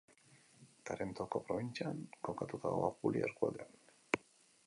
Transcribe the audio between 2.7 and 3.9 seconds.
dago, Apulia eskualdean.